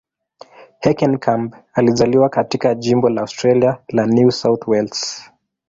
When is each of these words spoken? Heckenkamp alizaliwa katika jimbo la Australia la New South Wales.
Heckenkamp 0.79 1.55
alizaliwa 1.73 2.29
katika 2.29 2.75
jimbo 2.75 3.09
la 3.09 3.21
Australia 3.21 3.77
la 3.89 4.05
New 4.05 4.31
South 4.31 4.67
Wales. 4.67 5.31